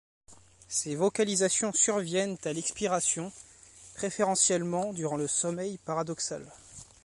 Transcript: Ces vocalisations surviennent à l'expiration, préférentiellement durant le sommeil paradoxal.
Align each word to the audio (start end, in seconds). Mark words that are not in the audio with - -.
Ces 0.67 0.95
vocalisations 0.95 1.73
surviennent 1.73 2.35
à 2.45 2.53
l'expiration, 2.53 3.31
préférentiellement 3.93 4.93
durant 4.93 5.15
le 5.15 5.27
sommeil 5.27 5.77
paradoxal. 5.77 6.51